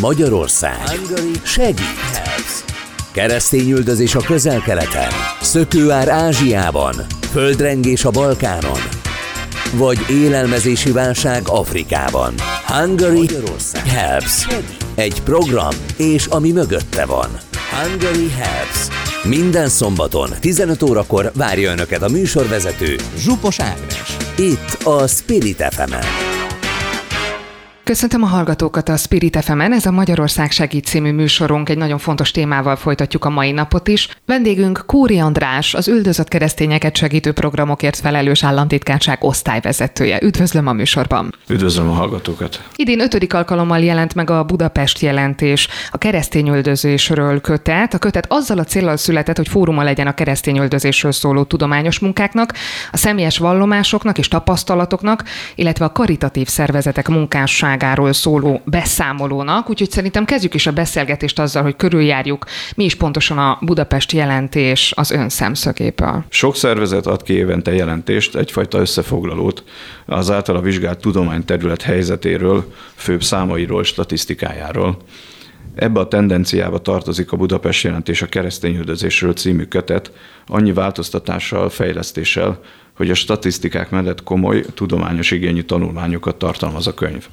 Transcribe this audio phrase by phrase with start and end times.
[0.00, 1.00] Magyarország
[1.42, 2.64] segít.
[3.12, 6.94] Keresztényüldözés a közel-keleten, szökőár Ázsiában,
[7.30, 8.80] földrengés a Balkánon,
[9.72, 12.34] vagy élelmezési válság Afrikában.
[12.66, 13.28] Hungary
[13.86, 14.46] Helps.
[14.94, 17.28] Egy program, és ami mögötte van.
[17.82, 18.86] Hungary Helps.
[19.24, 24.16] Minden szombaton 15 órakor várja Önöket a műsorvezető Zsupos Ágnes.
[24.36, 26.29] Itt a Spirit fm -en.
[27.90, 31.68] Köszöntöm a hallgatókat a Spirit fm ez a Magyarország segít című műsorunk.
[31.68, 34.08] Egy nagyon fontos témával folytatjuk a mai napot is.
[34.26, 40.18] Vendégünk Kóri András, az üldözött keresztényeket segítő programokért felelős államtitkárság osztályvezetője.
[40.22, 41.34] Üdvözlöm a műsorban.
[41.48, 42.62] Üdvözlöm a hallgatókat.
[42.76, 47.94] Idén ötödik alkalommal jelent meg a Budapest jelentés a keresztényüldözésről kötet.
[47.94, 52.52] A kötet azzal a célral született, hogy fóruma legyen a keresztényüldözésről szóló tudományos munkáknak,
[52.92, 60.24] a személyes vallomásoknak és tapasztalatoknak, illetve a karitatív szervezetek munkásság fontosságáról szóló beszámolónak, úgyhogy szerintem
[60.24, 62.44] kezdjük is a beszélgetést azzal, hogy körüljárjuk,
[62.76, 66.24] mi is pontosan a Budapest jelentés az ön szemszögéből.
[66.28, 69.64] Sok szervezet ad ki évente jelentést, egyfajta összefoglalót
[70.06, 74.96] az általa vizsgált tudományterület helyzetéről, főbb számairól, statisztikájáról.
[75.74, 80.12] Ebbe a tendenciába tartozik a Budapest jelentés a keresztényüldözésről című kötet,
[80.46, 82.60] annyi változtatással, fejlesztéssel,
[82.96, 87.26] hogy a statisztikák mellett komoly, tudományos igényű tanulmányokat tartalmaz a könyv.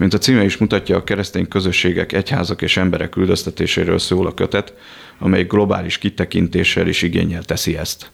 [0.00, 4.74] Mint a címe is mutatja, a keresztény közösségek, egyházak és emberek üldöztetéséről szól a kötet,
[5.18, 8.10] amely globális kitekintéssel és igényel teszi ezt.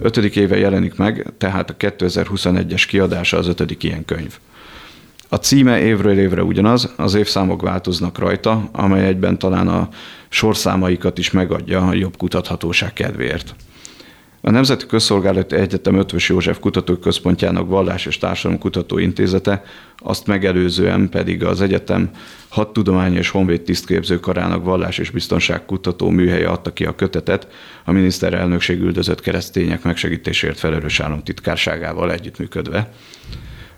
[0.00, 4.38] Ötödik éve jelenik meg, tehát a 2021-es kiadása az ötödik ilyen könyv.
[5.28, 9.88] A címe évről évre ugyanaz, az évszámok változnak rajta, amely egyben talán a
[10.28, 13.54] sorszámaikat is megadja a jobb kutathatóság kedvéért.
[14.40, 19.64] A Nemzeti Közszolgálati Egyetem Ötvös József Kutatóközpontjának Vallás és Társadalom Kutató Intézete,
[19.96, 22.10] azt megelőzően pedig az egyetem
[22.48, 27.46] hat tudomány és honvéd tisztképzőkarának Vallás és Biztonság Kutató műhelye adta ki a kötetet
[27.84, 32.92] a miniszterelnökség üldözött keresztények megsegítésért felelős államtitkárságával együttműködve.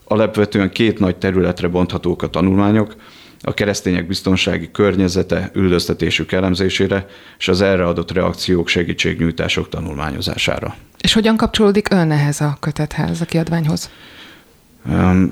[0.05, 2.95] Alapvetően két nagy területre bonthatók a tanulmányok,
[3.43, 7.07] a keresztények biztonsági környezete, üldöztetésük elemzésére
[7.39, 10.75] és az erre adott reakciók segítségnyújtások tanulmányozására.
[11.01, 13.91] És hogyan kapcsolódik ön ehhez a kötethez, a kiadványhoz?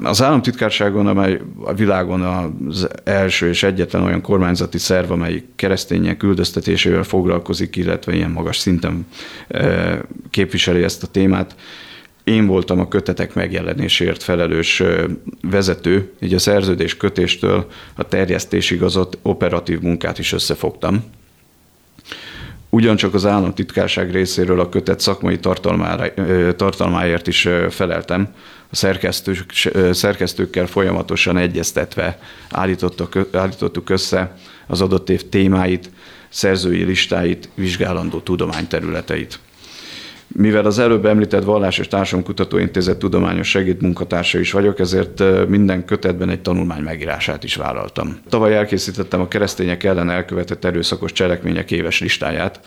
[0.03, 7.03] Az államtitkárságon, amely a világon az első és egyetlen olyan kormányzati szerv, amely keresztények üldöztetésével
[7.03, 9.07] foglalkozik, illetve ilyen magas szinten
[10.31, 11.55] képviseli ezt a témát,
[12.29, 14.83] én voltam a kötetek megjelenésért felelős
[15.43, 21.05] vezető, így a szerződés kötéstől a terjesztésig az operatív munkát is összefogtam.
[22.71, 25.39] Ugyancsak az államtitkárság részéről a kötet szakmai
[26.57, 28.35] tartalmáért is feleltem.
[28.71, 29.53] A szerkesztők,
[29.91, 32.19] szerkesztőkkel folyamatosan egyeztetve
[33.33, 35.91] állítottuk össze az adott év témáit,
[36.29, 39.39] szerzői listáit, vizsgálandó tudományterületeit.
[40.41, 46.29] Mivel az előbb említett Vallás és Társadalomkutató Intézet tudományos segédmunkatársa is vagyok, ezért minden kötetben
[46.31, 48.19] egy tanulmány megírását is vállaltam.
[48.29, 52.61] Tavaly elkészítettem a keresztények ellen elkövetett erőszakos cselekmények éves listáját,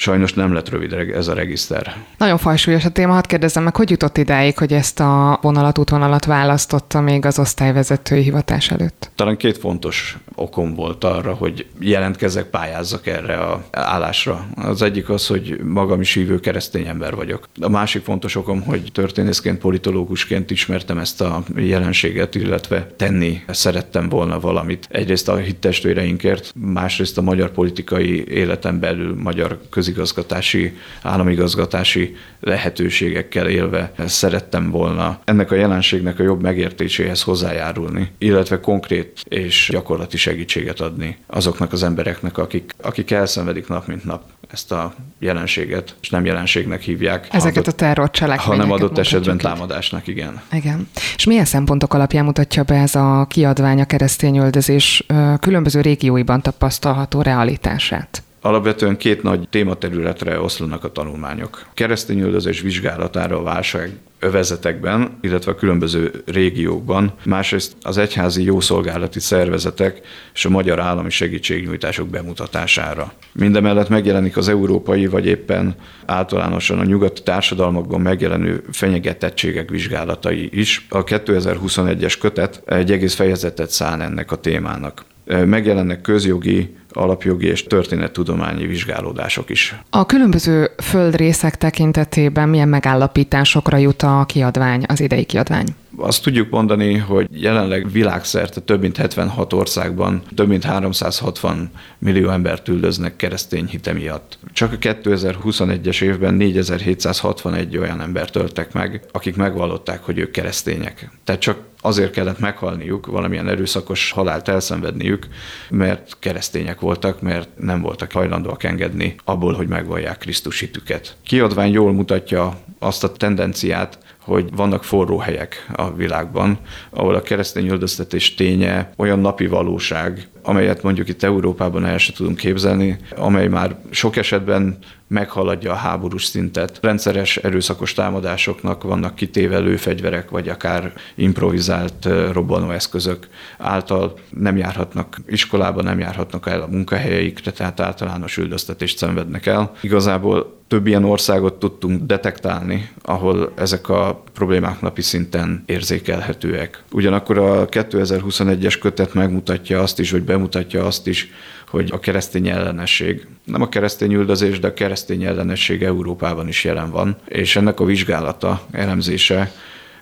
[0.00, 1.96] Sajnos nem lett rövid ez a regiszter.
[2.18, 6.24] Nagyon fajsúlyos a téma, hadd kérdezzem meg, hogy jutott idáig, hogy ezt a vonalat, útvonalat
[6.24, 9.10] választotta még az osztályvezetői hivatás előtt?
[9.14, 14.46] Talán két fontos okom volt arra, hogy jelentkezzek, pályázzak erre a állásra.
[14.54, 17.48] Az egyik az, hogy magam is hívő keresztény ember vagyok.
[17.60, 24.40] A másik fontos okom, hogy történészként, politológusként ismertem ezt a jelenséget, illetve tenni szerettem volna
[24.40, 24.88] valamit.
[24.90, 33.92] Egyrészt a hittestvéreinkért, másrészt a magyar politikai életen belül, magyar köz közigazgatási, államigazgatási lehetőségekkel élve
[34.06, 41.16] szerettem volna ennek a jelenségnek a jobb megértéséhez hozzájárulni, illetve konkrét és gyakorlati segítséget adni
[41.26, 46.82] azoknak az embereknek, akik, akik elszenvedik nap mint nap ezt a jelenséget, és nem jelenségnek
[46.82, 47.28] hívják.
[47.30, 48.56] Ezeket adott, a terrorcselekményeket.
[48.56, 50.40] Hanem adott esetben támadásnak, igen.
[50.52, 50.88] Igen.
[51.16, 55.06] És milyen szempontok alapján mutatja be ez a kiadvány a keresztényöldözés
[55.40, 58.22] különböző régióiban tapasztalható realitását?
[58.48, 61.66] Alapvetően két nagy tématerületre oszlanak a tanulmányok.
[61.74, 70.00] Keresztényüldözés vizsgálatára a válság övezetekben, illetve a különböző régiókban, másrészt az egyházi jószolgálati szervezetek
[70.34, 73.12] és a magyar állami segítségnyújtások bemutatására.
[73.32, 75.74] Mindemellett megjelenik az európai, vagy éppen
[76.06, 80.86] általánosan a nyugati társadalmakban megjelenő fenyegetettségek vizsgálatai is.
[80.88, 85.04] A 2021-es kötet egy egész fejezetet szán ennek a témának
[85.46, 89.76] megjelennek közjogi, alapjogi és történettudományi vizsgálódások is.
[89.90, 95.66] A különböző földrészek tekintetében milyen megállapításokra jut a kiadvány, az idei kiadvány?
[96.00, 102.68] Azt tudjuk mondani, hogy jelenleg világszerte több mint 76 országban több mint 360 millió embert
[102.68, 104.38] üldöznek keresztény hite miatt.
[104.52, 111.10] Csak a 2021-es évben 4761 olyan embert öltek meg, akik megvallották, hogy ők keresztények.
[111.24, 115.26] Tehát csak azért kellett meghalniuk, valamilyen erőszakos halált elszenvedniük,
[115.70, 121.16] mert keresztények voltak, mert nem voltak hajlandóak engedni abból, hogy megvallják Krisztus hitüket.
[121.24, 123.98] Kiadvány jól mutatja azt a tendenciát,
[124.28, 126.58] hogy vannak forró helyek a világban,
[126.90, 132.36] ahol a keresztény üldöztetés ténye olyan napi valóság, amelyet mondjuk itt Európában el sem tudunk
[132.36, 134.78] képzelni, amely már sok esetben
[135.08, 136.78] meghaladja a háborús szintet.
[136.82, 143.28] Rendszeres erőszakos támadásoknak vannak kitéve lőfegyverek, vagy akár improvizált robbanóeszközök
[143.58, 149.72] által nem járhatnak iskolába, nem járhatnak el a munkahelyeikre, tehát általános üldöztetést szenvednek el.
[149.80, 156.82] Igazából több ilyen országot tudtunk detektálni, ahol ezek a problémák napi szinten érzékelhetőek.
[156.92, 161.30] Ugyanakkor a 2021-es kötet megmutatja azt is, hogy bemutatja azt is,
[161.68, 166.90] hogy a keresztény ellenesség, nem a keresztény üldözés, de a keresztény ellenesség Európában is jelen
[166.90, 169.52] van, és ennek a vizsgálata, elemzése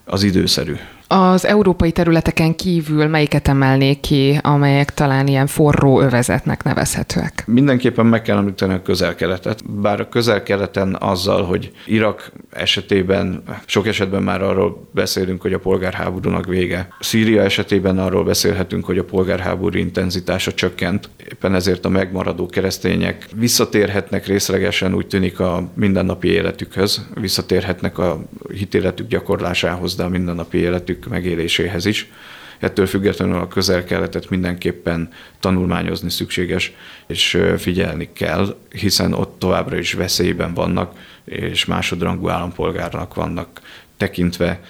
[0.05, 0.75] az időszerű.
[1.09, 7.45] Az európai területeken kívül melyiket emelnék ki, amelyek talán ilyen forró övezetnek nevezhetőek?
[7.47, 9.71] Mindenképpen meg kell említeni a közel-keletet.
[9.71, 16.47] Bár a közel-keleten azzal, hogy Irak esetében sok esetben már arról beszélünk, hogy a polgárháborúnak
[16.47, 16.89] vége.
[17.01, 21.09] Szíria esetében arról beszélhetünk, hogy a polgárháború intenzitása csökkent.
[21.31, 28.21] Éppen ezért a megmaradó keresztények visszatérhetnek részlegesen, úgy tűnik a mindennapi életükhöz, visszatérhetnek a
[28.53, 32.11] hitéletük gyakorlásához, de a mindennapi életük életük megéléséhez is.
[32.59, 35.09] Ettől függetlenül a közel-keletet mindenképpen
[35.41, 36.73] tanulmányozni szükséges,
[37.07, 43.61] és figyelni kell, hiszen ott továbbra is veszélyben vannak, és másodrangú állampolgárnak vannak
[43.97, 44.61] tekintve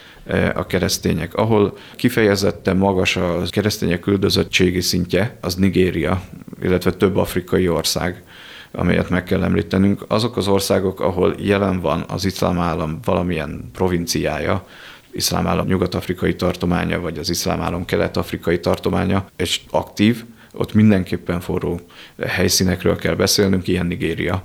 [0.54, 1.34] a keresztények.
[1.34, 6.22] Ahol kifejezetten magas a keresztények küldözöttségi szintje, az Nigéria,
[6.62, 8.22] illetve több afrikai ország
[8.78, 14.66] amelyet meg kell említenünk, azok az országok, ahol jelen van az iszlám állam valamilyen provinciája,
[15.16, 21.80] iszlám állam nyugat-afrikai tartománya, vagy az iszlám állam kelet-afrikai tartománya, és aktív, ott mindenképpen forró
[22.26, 24.44] helyszínekről kell beszélnünk, ilyen Nigéria.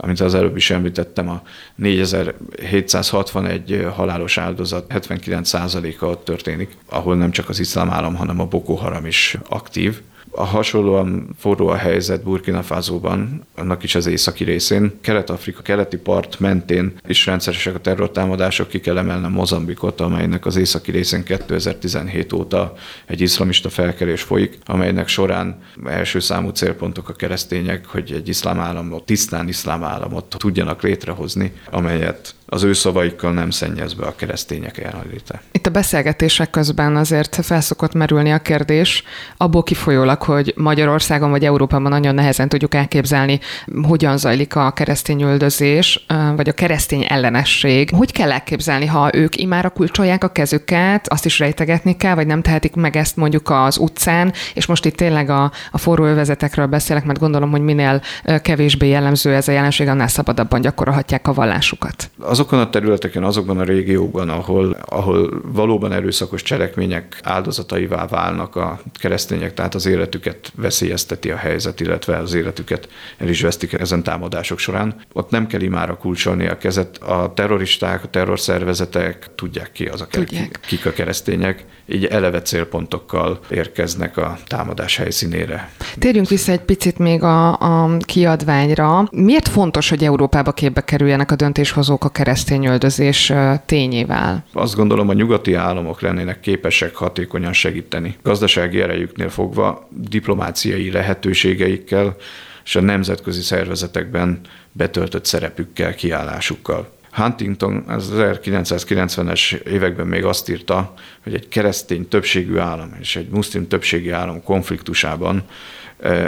[0.00, 1.42] Amint az előbb is említettem, a
[1.74, 8.74] 4761 halálos áldozat 79%-a ott történik, ahol nem csak az iszlám állam, hanem a Boko
[8.74, 10.00] Haram is aktív.
[10.30, 14.98] A hasonlóan forró a helyzet Burkina Faso-ban, annak is az északi részén.
[15.00, 20.90] Kelet-Afrika keleti part mentén is rendszeresek a terrortámadások, ki kell emelnem Mozambikot, amelynek az északi
[20.90, 22.74] részén 2017 óta
[23.06, 29.04] egy iszlamista felkelés folyik, amelynek során első számú célpontok a keresztények, hogy egy iszlám államot,
[29.04, 35.42] tisztán iszlám államot tudjanak létrehozni, amelyet az ő szavaikkal nem szennyez be a keresztények jelenléte.
[35.52, 39.02] Itt a beszélgetések közben azért felszokott merülni a kérdés,
[39.36, 43.40] abból kifolyólag, hogy Magyarországon vagy Európában nagyon nehezen tudjuk elképzelni,
[43.82, 46.06] hogyan zajlik a keresztény üldözés,
[46.36, 47.90] vagy a keresztény ellenesség.
[47.96, 52.42] Hogy kell elképzelni, ha ők imára kulcsolják a kezüket, azt is rejtegetni kell, vagy nem
[52.42, 57.04] tehetik meg ezt mondjuk az utcán, és most itt tényleg a, a forró övezetekről beszélek,
[57.04, 58.00] mert gondolom, hogy minél
[58.42, 62.10] kevésbé jellemző ez a jelenség, annál szabadabban gyakorolhatják a vallásukat.
[62.18, 68.80] Az azokon a területeken, azokban a régiókban, ahol, ahol valóban erőszakos cselekmények áldozataivá válnak a
[69.00, 74.58] keresztények, tehát az életüket veszélyezteti a helyzet, illetve az életüket el is vesztik ezen támadások
[74.58, 74.94] során.
[75.12, 76.96] Ott nem kell imára kulcsolni a kezet.
[76.96, 80.60] A terroristák, a terrorszervezetek tudják ki az a tudják.
[80.66, 85.70] kik a keresztények, így eleve célpontokkal érkeznek a támadás helyszínére.
[85.98, 89.08] Térjünk vissza egy picit még a, a kiadványra.
[89.10, 93.32] Miért fontos, hogy Európába képbe kerüljenek a döntéshozók a keresztényöldözés
[93.66, 94.44] tényével?
[94.52, 98.16] Azt gondolom, a nyugati államok lennének képesek hatékonyan segíteni.
[98.22, 102.16] Gazdasági erejüknél fogva diplomáciai lehetőségeikkel
[102.64, 104.40] és a nemzetközi szervezetekben
[104.72, 106.96] betöltött szerepükkel, kiállásukkal.
[107.12, 113.68] Huntington az 1990-es években még azt írta, hogy egy keresztény többségű állam és egy muszlim
[113.68, 115.42] többségi állam konfliktusában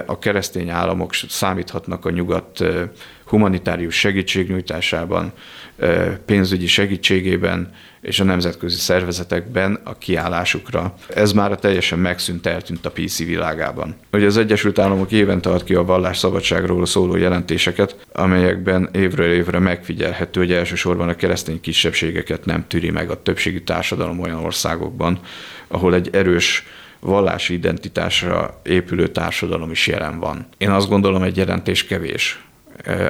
[0.07, 2.65] a keresztény államok számíthatnak a nyugat
[3.31, 5.33] humanitárius segítségnyújtásában,
[6.27, 10.95] pénzügyi segítségében és a nemzetközi szervezetekben a kiállásukra.
[11.15, 13.97] Ez már teljesen megszűnt, eltűnt a PC világában.
[14.11, 20.41] Hogy az Egyesült Államok évente ad ki a vallásszabadságról szóló jelentéseket, amelyekben évről évre megfigyelhető,
[20.41, 25.21] hogy elsősorban a keresztény kisebbségeket nem tűri meg a többségi társadalom olyan országokban,
[25.69, 26.67] ahol egy erős
[27.01, 30.47] vallási identitásra épülő társadalom is jelen van.
[30.59, 32.45] Én azt gondolom, egy jelentés kevés.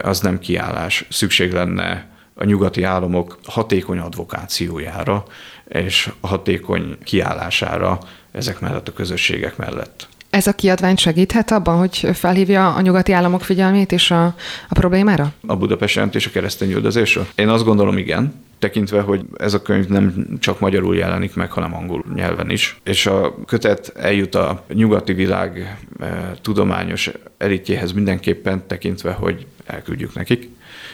[0.03, 1.05] Az nem kiállás.
[1.11, 5.25] Szükség lenne a nyugati államok hatékony advokációjára
[5.69, 7.99] és hatékony kiállására
[8.33, 10.09] ezek mellett a közösségek mellett.
[10.31, 14.25] Ez a kiadvány segíthet abban, hogy felhívja a nyugati államok figyelmét és a,
[14.69, 15.33] a problémára?
[15.47, 17.27] A Budapest jelentés a keresztény üldözésről?
[17.35, 21.75] Én azt gondolom, igen tekintve, hogy ez a könyv nem csak magyarul jelenik meg, hanem
[21.75, 22.81] angol nyelven is.
[22.85, 25.79] És a kötet eljut a nyugati világ
[26.43, 30.49] tudományos elitjéhez mindenképpen tekintve, hogy elküldjük nekik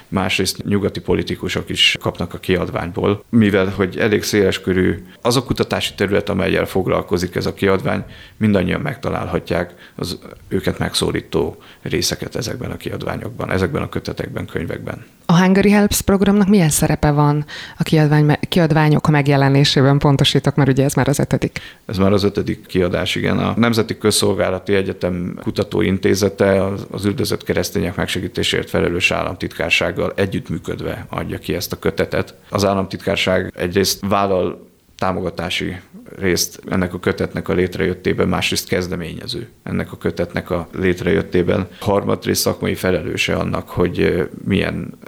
[0.08, 5.94] másrészt nyugati politikusok is kapnak a kiadványból, mivel hogy elég széles körű az a kutatási
[5.94, 8.04] terület, amelyel foglalkozik ez a kiadvány,
[8.36, 10.18] mindannyian megtalálhatják az
[10.48, 15.04] őket megszólító részeket ezekben a kiadványokban, ezekben a kötetekben, könyvekben.
[15.28, 17.44] A Hungary Helps programnak milyen szerepe van
[17.78, 19.98] a kiadvány, kiadványok megjelenésében?
[19.98, 21.60] Pontosítok, mert ugye ez már az ötödik.
[21.86, 23.38] Ez már az ötödik kiadás, igen.
[23.38, 31.54] A Nemzeti Közszolgálati Egyetem Kutatóintézete az, az üldözött keresztények megsegítésért felelős államtitkársággal együttműködve adja ki
[31.54, 32.34] ezt a kötetet.
[32.50, 34.66] Az államtitkárság egyrészt vállal
[34.98, 35.76] támogatási
[36.18, 41.68] részt ennek a kötetnek a létrejöttében, másrészt kezdeményező ennek a kötetnek a létrejöttében.
[41.80, 44.98] Harmadrészt szakmai felelőse annak, hogy milyen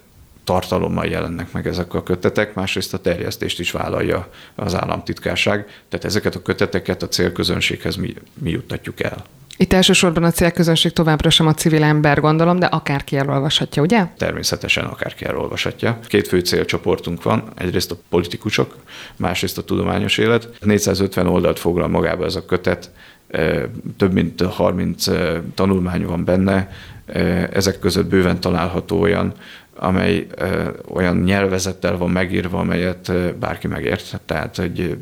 [0.49, 6.35] tartalommal jelennek meg ezek a kötetek, másrészt a terjesztést is vállalja az államtitkárság, tehát ezeket
[6.35, 9.25] a köteteket a célközönséghez mi, mi juttatjuk el.
[9.57, 14.07] Itt elsősorban a célközönség továbbra sem a civil ember, gondolom, de akárki elolvashatja, ugye?
[14.17, 15.99] Természetesen akárki elolvashatja.
[16.07, 18.76] Két fő célcsoportunk van, egyrészt a politikusok,
[19.17, 20.49] másrészt a tudományos élet.
[20.61, 22.90] 450 oldalt foglal magába ez a kötet,
[23.97, 25.07] több mint 30
[25.55, 26.71] tanulmány van benne,
[27.52, 29.33] ezek között bőven található olyan,
[29.78, 34.20] amely ö, olyan nyelvezettel van megírva, amelyet ö, bárki megért.
[34.26, 34.97] Tehát, hogy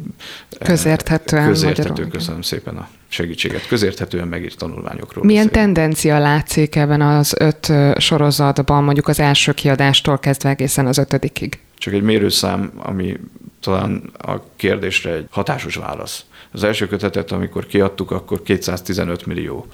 [0.59, 1.47] közérthetően.
[1.47, 3.67] Közérthető, magyarul, köszönöm szépen a segítséget.
[3.67, 5.25] Közérthetően megírt tanulmányokról.
[5.25, 5.63] Milyen beszél.
[5.63, 11.59] tendencia látszik ebben az öt sorozatban, mondjuk az első kiadástól kezdve egészen az ötödikig?
[11.79, 13.17] Csak egy mérőszám, ami
[13.61, 16.25] talán a kérdésre egy hatásos válasz.
[16.53, 19.67] Az első kötetet, amikor kiadtuk, akkor 215 millió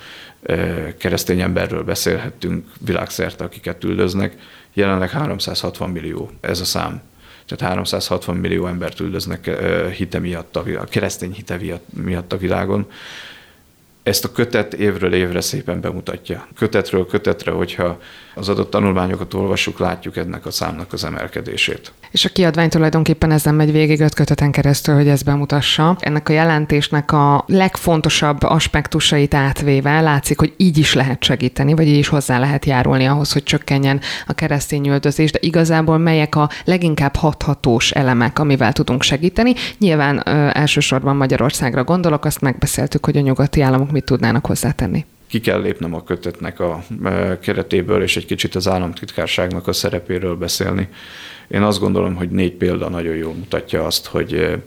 [0.98, 4.36] keresztény emberről beszélhettünk világszerte, akiket üldöznek
[4.72, 7.02] jelenleg 360 millió ez a szám.
[7.46, 9.50] Tehát 360 millió embert üldöznek
[9.96, 11.58] hite miatt, a, a keresztény hite
[11.94, 12.86] miatt a világon
[14.02, 16.46] ezt a kötet évről évre szépen bemutatja.
[16.56, 17.98] Kötetről kötetre, hogyha
[18.34, 21.92] az adott tanulmányokat olvassuk, látjuk ennek a számnak az emelkedését.
[22.10, 25.96] És a kiadvány tulajdonképpen ezen megy végig öt köteten keresztül, hogy ezt bemutassa.
[26.00, 31.98] Ennek a jelentésnek a legfontosabb aspektusait átvéve látszik, hogy így is lehet segíteni, vagy így
[31.98, 37.16] is hozzá lehet járulni ahhoz, hogy csökkenjen a keresztény üldözés, de igazából melyek a leginkább
[37.16, 39.54] hathatós elemek, amivel tudunk segíteni.
[39.78, 45.40] Nyilván ö, elsősorban Magyarországra gondolok, azt megbeszéltük, hogy a nyugati államok mit tudnának hozzátenni ki
[45.40, 50.88] kell lépnem a kötetnek a e, keretéből, és egy kicsit az államtitkárságnak a szerepéről beszélni.
[51.48, 54.58] Én azt gondolom, hogy négy példa nagyon jól mutatja azt, hogy e,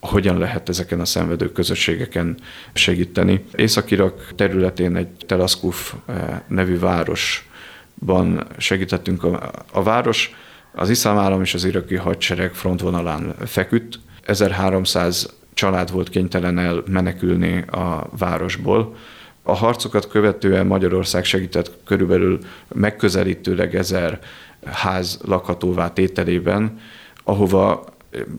[0.00, 2.36] hogyan lehet ezeken a szenvedő közösségeken
[2.72, 3.44] segíteni.
[3.56, 9.24] Észak-Irak területén egy Telaszkuf e, nevű városban segítettünk.
[9.24, 10.34] A, a város
[10.74, 13.98] az iszlám állam és az iraki hadsereg frontvonalán feküdt.
[14.22, 18.96] 1300 család volt kénytelen el menekülni a városból.
[19.42, 22.38] A harcokat követően Magyarország segített körülbelül
[22.74, 24.20] megközelítőleg ezer
[24.64, 26.80] ház lakhatóvá tételében,
[27.24, 27.84] ahova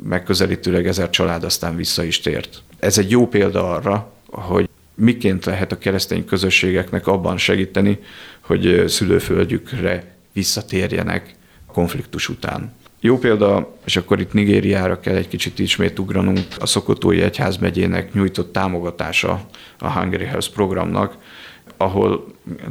[0.03, 2.61] megközelítőleg ezer család aztán vissza is tért.
[2.79, 7.99] Ez egy jó példa arra, hogy miként lehet a keresztény közösségeknek abban segíteni,
[8.39, 11.35] hogy szülőföldjükre visszatérjenek
[11.67, 12.73] konfliktus után.
[13.05, 18.51] Jó példa, és akkor itt Nigériára kell egy kicsit ismét ugranunk, a Szokotói Egyházmegyének nyújtott
[18.51, 19.45] támogatása
[19.79, 21.17] a Hungary House programnak,
[21.77, 22.25] ahol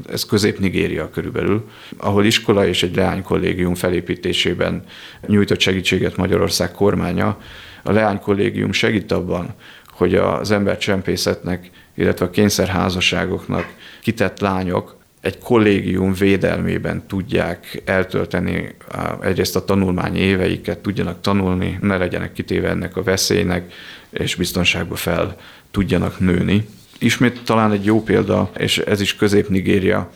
[0.09, 4.85] ez közép-Nigéria körülbelül, ahol iskola és egy leánykollégium felépítésében
[5.27, 7.39] nyújtott segítséget Magyarország kormánya.
[7.83, 9.55] A leánykollégium segít abban,
[9.91, 18.75] hogy az embercsempészetnek, illetve a kényszerházasságoknak kitett lányok egy kollégium védelmében tudják eltölteni
[19.21, 23.73] egyrészt a tanulmányi éveiket, tudjanak tanulni, ne legyenek kitéve ennek a veszélynek,
[24.11, 25.37] és biztonságba fel
[25.71, 26.67] tudjanak nőni.
[26.99, 30.11] Ismét talán egy jó példa, és ez is Közép-Nigéria,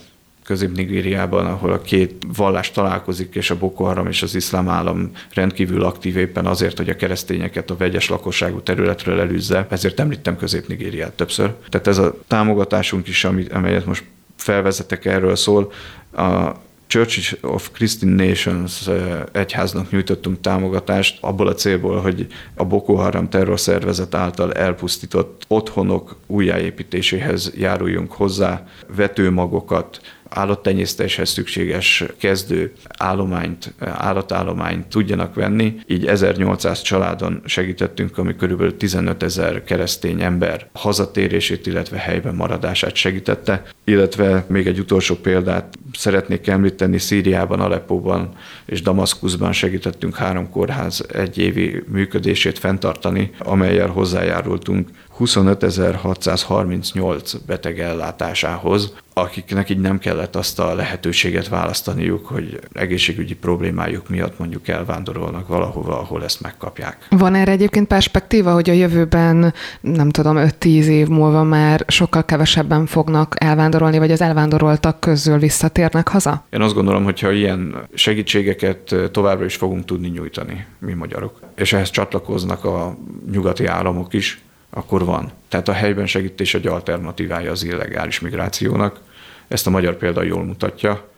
[0.44, 5.84] Közép-Nigériában, ahol a két vallás találkozik, és a Boko Haram és az iszlám állam rendkívül
[5.84, 9.66] aktív éppen azért, hogy a keresztényeket a vegyes lakosságú területről elűzze.
[9.70, 11.52] Ezért említem Közép-Nigériát többször.
[11.68, 14.04] Tehát ez a támogatásunk is, amelyet most
[14.36, 15.72] felvezetek erről szól,
[16.12, 16.52] a
[16.86, 18.88] Church of Christian Nations
[19.32, 27.52] egyháznak nyújtottunk támogatást abból a célból, hogy a Boko Haram terrorszervezet által elpusztított otthonok újjáépítéséhez
[27.56, 28.66] járuljunk hozzá,
[28.96, 35.74] vetőmagokat, állattenyésztéshez szükséges kezdő állományt, állatállományt tudjanak venni.
[35.86, 43.62] Így 1800 családon segítettünk, ami körülbelül 15 ezer keresztény ember hazatérését, illetve helyben maradását segítette.
[43.84, 48.32] Illetve még egy utolsó példát szeretnék említeni, Szíriában, Aleppóban
[48.64, 59.70] és Damaszkuszban segítettünk három kórház egy évi működését fenntartani, amelyel hozzájárultunk 25.638 beteg ellátásához, akiknek
[59.70, 66.24] így nem kellett azt a lehetőséget választaniuk, hogy egészségügyi problémájuk miatt mondjuk elvándorolnak valahova, ahol
[66.24, 67.06] ezt megkapják.
[67.10, 72.86] Van erre egyébként perspektíva, hogy a jövőben, nem tudom, 5-10 év múlva már sokkal kevesebben
[72.86, 76.44] fognak elvándorolni, vagy az elvándoroltak közül visszatérnek haza?
[76.50, 81.72] Én azt gondolom, hogy ha ilyen segítségeket továbbra is fogunk tudni nyújtani, mi magyarok, és
[81.72, 82.96] ehhez csatlakoznak a
[83.30, 85.30] nyugati államok is, akkor van.
[85.48, 89.00] Tehát a helyben segítés egy alternatívája az illegális migrációnak.
[89.48, 91.08] Ezt a magyar példa jól mutatja,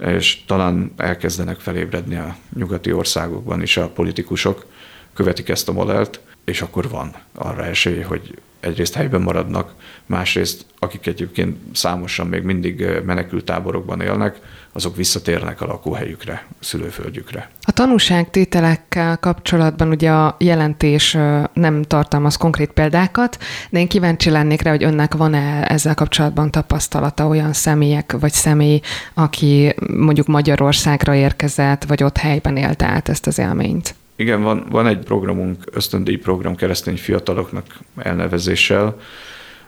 [0.00, 4.66] és talán elkezdenek felébredni a nyugati országokban is a politikusok,
[5.14, 9.74] követik ezt a modellt, és akkor van arra esély, hogy egyrészt helyben maradnak,
[10.06, 14.38] másrészt akik egyébként számosan még mindig menekültáborokban élnek,
[14.72, 17.50] azok visszatérnek a lakóhelyükre, szülőföldjükre.
[17.62, 21.16] A tanúságtételekkel kapcsolatban ugye a jelentés
[21.52, 23.38] nem tartalmaz konkrét példákat,
[23.70, 28.80] de én kíváncsi lennék rá, hogy önnek van-e ezzel kapcsolatban tapasztalata olyan személyek vagy személy,
[29.14, 33.94] aki mondjuk Magyarországra érkezett, vagy ott helyben élte át ezt az élményt.
[34.20, 37.64] Igen, van, van egy programunk, ösztöndíj program keresztény fiataloknak
[37.96, 39.00] elnevezéssel,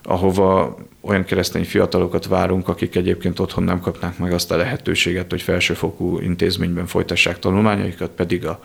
[0.03, 5.43] ahova olyan keresztény fiatalokat várunk, akik egyébként otthon nem kapnák meg azt a lehetőséget, hogy
[5.43, 8.61] felsőfokú intézményben folytassák tanulmányaikat, pedig a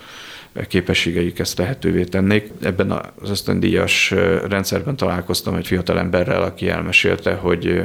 [0.67, 2.51] képességeik ezt lehetővé tennék.
[2.61, 4.13] Ebben az ösztöndíjas
[4.47, 7.83] rendszerben találkoztam egy fiatal emberrel, aki elmesélte, hogy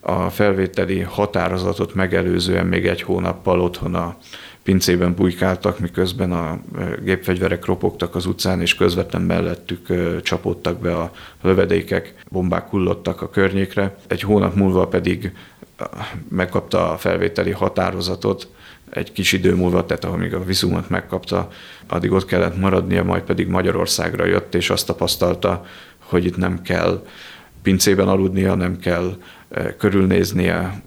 [0.00, 4.16] a felvételi határozatot megelőzően még egy hónappal otthon a
[4.68, 6.60] pincében bujkáltak, miközben a
[7.04, 9.86] gépfegyverek ropogtak az utcán, és közvetlen mellettük
[10.22, 11.10] csapódtak be a
[11.42, 13.96] lövedékek, bombák hullottak a környékre.
[14.06, 15.32] Egy hónap múlva pedig
[16.28, 18.48] megkapta a felvételi határozatot,
[18.90, 21.48] egy kis idő múlva, tehát amíg a vizumot megkapta,
[21.86, 25.64] addig ott kellett maradnia, majd pedig Magyarországra jött, és azt tapasztalta,
[25.98, 27.06] hogy itt nem kell
[27.62, 29.16] pincében aludnia, nem kell
[29.78, 30.82] körülnéznie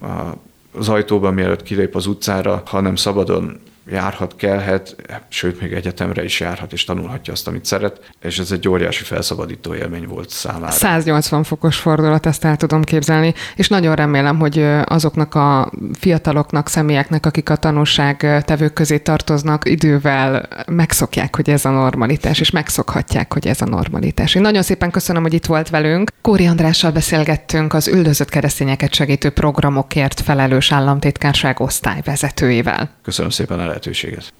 [0.72, 4.96] az ajtóban, mielőtt kilép az utcára, hanem szabadon járhat, kelhet,
[5.28, 9.74] sőt, még egyetemre is járhat, és tanulhatja azt, amit szeret, és ez egy óriási felszabadító
[9.74, 10.70] élmény volt számára.
[10.70, 17.26] 180 fokos fordulat, ezt el tudom képzelni, és nagyon remélem, hogy azoknak a fiataloknak, személyeknek,
[17.26, 23.46] akik a tanulság tevők közé tartoznak, idővel megszokják, hogy ez a normalitás, és megszokhatják, hogy
[23.46, 24.34] ez a normalitás.
[24.34, 26.10] Én nagyon szépen köszönöm, hogy itt volt velünk.
[26.20, 32.90] Kóri Andrással beszélgettünk az üldözött keresztényeket segítő programokért felelős államtitkárság osztályvezetőjével.
[33.02, 34.32] Köszönöm szépen lehetőséget.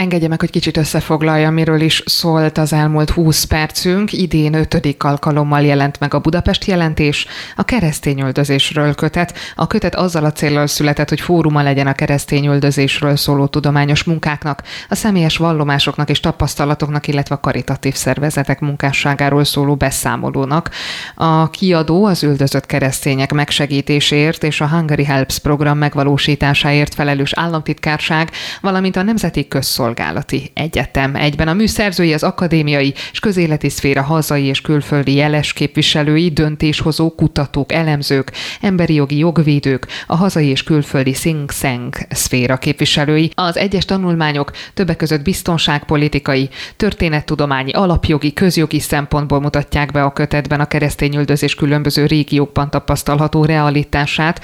[0.00, 4.12] Engedje meg, hogy kicsit összefoglalja, miről is szólt az elmúlt 20 percünk.
[4.12, 9.34] Idén ötödik alkalommal jelent meg a Budapest jelentés, a keresztényüldözésről kötet.
[9.54, 14.94] A kötet azzal a célral született, hogy fóruma legyen a keresztényüldözésről szóló tudományos munkáknak, a
[14.94, 20.70] személyes vallomásoknak és tapasztalatoknak, illetve a karitatív szervezetek munkásságáról szóló beszámolónak.
[21.14, 28.96] A kiadó az üldözött keresztények megsegítéséért és a Hungary Helps program megvalósításáért felelős államtitkárság, valamint
[28.96, 31.16] a Nemzeti Közszolgálat Szolgálati Egyetem.
[31.16, 37.72] Egyben a műszerzői, az akadémiai és közéleti szféra hazai és külföldi jeles képviselői, döntéshozók, kutatók,
[37.72, 41.14] elemzők, emberi jogi jogvédők, a hazai és külföldi
[41.60, 43.30] tank szféra képviselői.
[43.34, 50.66] Az egyes tanulmányok többek között biztonságpolitikai, történettudományi, alapjogi, közjogi szempontból mutatják be a kötetben a
[50.66, 54.40] keresztényüldözés különböző régiókban tapasztalható realitását.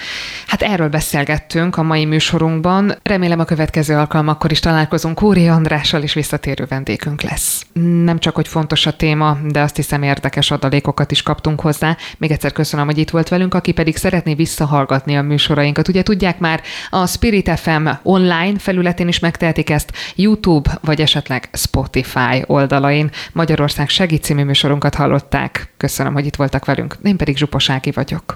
[0.47, 2.95] Hát erről beszélgettünk a mai műsorunkban.
[3.03, 7.66] Remélem a következő alkalmakkor is találkozunk Kóri Andrással is visszatérő vendégünk lesz.
[8.05, 11.96] Nem csak, hogy fontos a téma, de azt hiszem érdekes adalékokat is kaptunk hozzá.
[12.18, 15.88] Még egyszer köszönöm, hogy itt volt velünk, aki pedig szeretné visszahallgatni a műsorainkat.
[15.88, 22.42] Ugye tudják már, a Spirit FM online felületén is megtehetik ezt, YouTube vagy esetleg Spotify
[22.46, 23.11] oldalain.
[23.33, 25.72] Magyarország segít című műsorunkat hallották.
[25.77, 26.96] Köszönöm, hogy itt voltak velünk.
[27.03, 28.35] Én pedig Zsuposági vagyok.